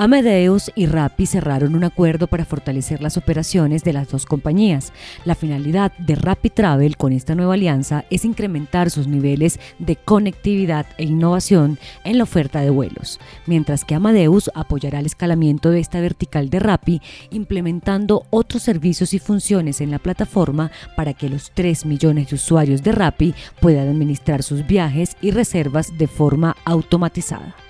[0.00, 4.92] Amadeus y Rappi cerraron un acuerdo para fortalecer las operaciones de las dos compañías.
[5.24, 10.86] La finalidad de Rappi Travel con esta nueva alianza es incrementar sus niveles de conectividad
[10.98, 16.00] e innovación en la oferta de vuelos, mientras que Amadeus apoyará el escalamiento de esta
[16.00, 17.02] vertical de Rappi
[17.32, 22.84] implementando otros servicios y funciones en la plataforma para que los 3 millones de usuarios
[22.84, 27.67] de Rappi puedan administrar sus viajes y reservas de forma automatizada.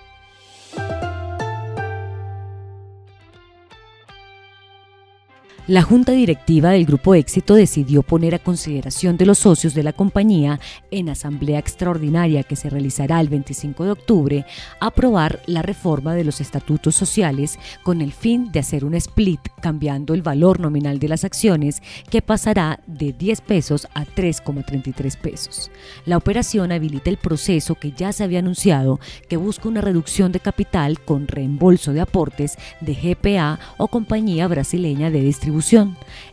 [5.69, 9.93] La junta directiva del Grupo Éxito decidió poner a consideración de los socios de la
[9.93, 10.59] compañía
[10.91, 14.47] en asamblea extraordinaria que se realizará el 25 de octubre
[14.80, 20.15] aprobar la reforma de los estatutos sociales con el fin de hacer un split cambiando
[20.15, 25.71] el valor nominal de las acciones que pasará de 10 pesos a 3,33 pesos.
[26.07, 30.41] La operación habilita el proceso que ya se había anunciado que busca una reducción de
[30.41, 35.57] capital con reembolso de aportes de GPA o compañía brasileña de distribución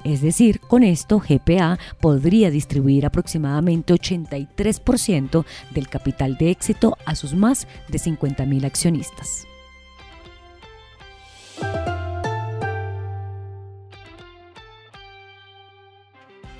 [0.03, 7.33] es decir, con esto GPA podría distribuir aproximadamente 83% del capital de éxito a sus
[7.33, 9.47] más de 50.000 accionistas.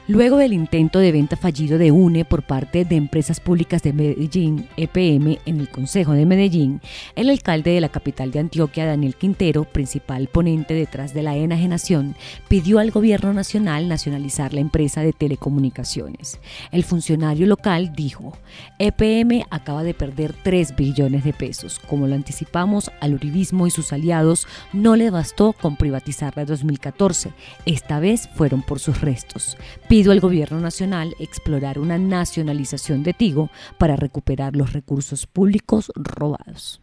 [0.08, 4.67] Luego del intento de venta fallido de UNE por parte de Empresas Públicas de Medellín,
[4.78, 6.80] EPM, en el Consejo de Medellín,
[7.16, 12.16] el alcalde de la capital de Antioquia, Daniel Quintero, principal ponente detrás de la enajenación,
[12.48, 16.39] pidió al gobierno nacional nacionalizar la empresa de telecomunicaciones.
[16.72, 18.38] El funcionario local dijo,
[18.78, 21.80] EPM acaba de perder 3 billones de pesos.
[21.80, 27.33] Como lo anticipamos, al uribismo y sus aliados no le bastó con privatizarla en 2014.
[27.66, 29.58] Esta vez fueron por sus restos
[29.95, 36.82] pido al gobierno nacional explorar una nacionalización de Tigo para recuperar los recursos públicos robados.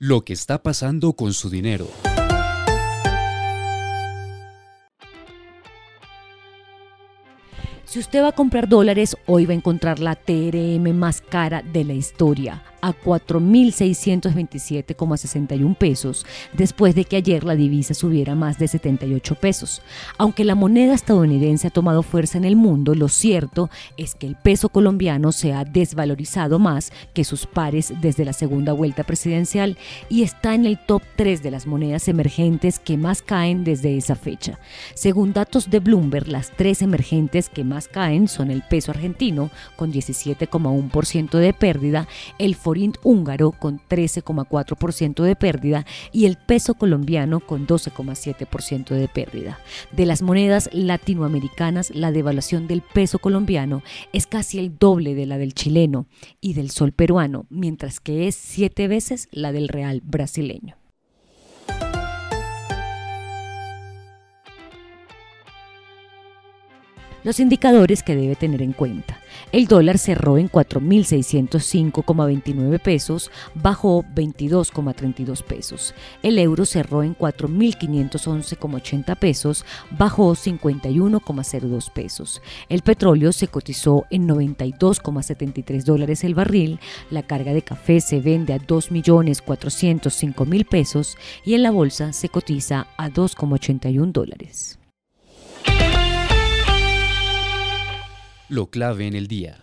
[0.00, 1.86] Lo que está pasando con su dinero.
[7.84, 11.84] Si usted va a comprar dólares, hoy va a encontrar la TRM más cara de
[11.84, 19.34] la historia a 4.627,61 pesos, después de que ayer la divisa subiera más de 78
[19.36, 19.82] pesos.
[20.18, 24.36] Aunque la moneda estadounidense ha tomado fuerza en el mundo, lo cierto es que el
[24.36, 29.76] peso colombiano se ha desvalorizado más que sus pares desde la segunda vuelta presidencial
[30.08, 34.14] y está en el top 3 de las monedas emergentes que más caen desde esa
[34.14, 34.58] fecha.
[34.94, 39.92] Según datos de Bloomberg, las tres emergentes que más caen son el peso argentino con
[39.92, 42.08] 17,1% de pérdida,
[42.38, 42.54] el
[43.02, 49.58] húngaro con 13,4% de pérdida y el peso colombiano con 12,7% de pérdida.
[49.92, 53.82] De las monedas latinoamericanas, la devaluación del peso colombiano
[54.12, 56.06] es casi el doble de la del chileno
[56.40, 60.76] y del sol peruano, mientras que es siete veces la del real brasileño.
[67.26, 69.18] Los indicadores que debe tener en cuenta.
[69.52, 75.92] El dólar cerró en 4.605,29 pesos, bajó 22,32 pesos.
[76.22, 79.64] El euro cerró en 4.511,80 pesos,
[79.98, 82.40] bajó 51,02 pesos.
[82.68, 86.78] El petróleo se cotizó en 92,73 dólares el barril.
[87.10, 92.88] La carga de café se vende a 2.405.000 pesos y en la bolsa se cotiza
[92.96, 94.78] a 2,81 dólares.
[98.48, 99.58] Lo clave en el día.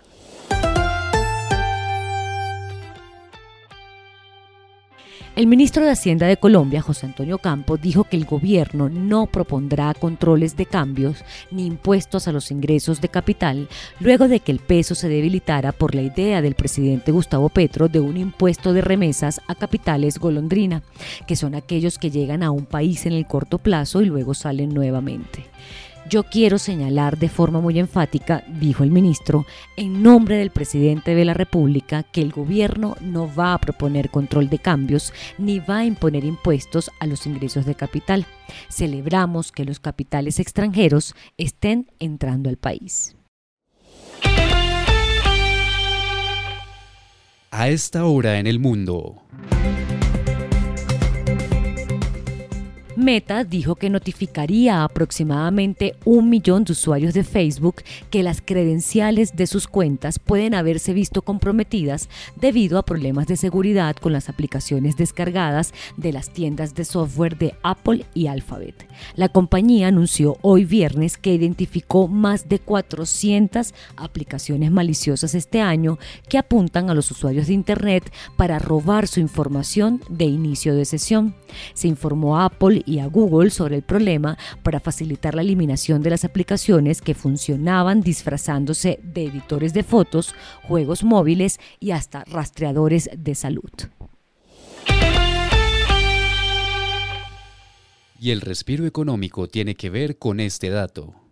[5.36, 9.92] El ministro de Hacienda de Colombia, José Antonio Campo, dijo que el gobierno no propondrá
[9.96, 13.68] controles de cambios ni impuestos a los ingresos de capital
[14.00, 18.00] luego de que el peso se debilitara por la idea del presidente Gustavo Petro de
[18.00, 20.84] un impuesto de remesas a capitales golondrina,
[21.26, 24.72] que son aquellos que llegan a un país en el corto plazo y luego salen
[24.72, 25.46] nuevamente.
[26.10, 29.46] Yo quiero señalar de forma muy enfática, dijo el ministro,
[29.78, 34.50] en nombre del presidente de la República, que el gobierno no va a proponer control
[34.50, 38.26] de cambios ni va a imponer impuestos a los ingresos de capital.
[38.70, 43.16] Celebramos que los capitales extranjeros estén entrando al país.
[47.50, 49.22] A esta hora en el mundo.
[52.96, 57.82] Meta dijo que notificaría a aproximadamente un millón de usuarios de Facebook
[58.12, 63.96] que las credenciales de sus cuentas pueden haberse visto comprometidas debido a problemas de seguridad
[63.96, 68.88] con las aplicaciones descargadas de las tiendas de software de Apple y Alphabet.
[69.16, 75.98] La compañía anunció hoy viernes que identificó más de 400 aplicaciones maliciosas este año
[76.30, 81.36] que apuntan a los usuarios de Internet para robar su información de inicio de sesión.
[81.74, 86.10] Se informó a Apple y a Google sobre el problema para facilitar la eliminación de
[86.10, 93.36] las aplicaciones que funcionaban disfrazándose de editores de fotos, juegos móviles y hasta rastreadores de
[93.36, 93.72] salud.
[98.20, 101.23] Y el respiro económico tiene que ver con este dato.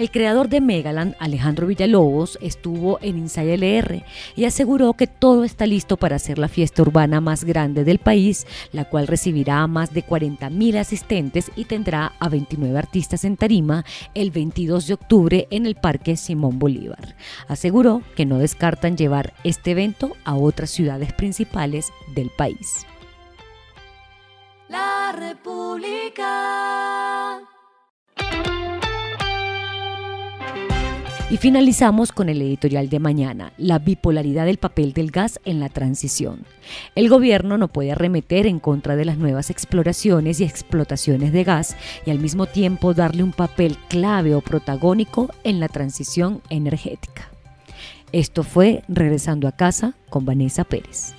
[0.00, 4.02] El creador de Megaland, Alejandro Villalobos, estuvo en Inside LR
[4.34, 8.46] y aseguró que todo está listo para hacer la fiesta urbana más grande del país,
[8.72, 13.84] la cual recibirá a más de 40.000 asistentes y tendrá a 29 artistas en tarima
[14.14, 17.14] el 22 de octubre en el Parque Simón Bolívar.
[17.46, 22.86] Aseguró que no descartan llevar este evento a otras ciudades principales del país.
[24.66, 26.69] La República.
[31.30, 35.68] Y finalizamos con el editorial de mañana, la bipolaridad del papel del gas en la
[35.68, 36.44] transición.
[36.96, 41.76] El gobierno no puede arremeter en contra de las nuevas exploraciones y explotaciones de gas
[42.04, 47.30] y al mismo tiempo darle un papel clave o protagónico en la transición energética.
[48.10, 51.14] Esto fue Regresando a casa con Vanessa Pérez.